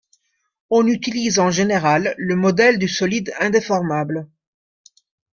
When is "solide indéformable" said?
2.87-4.27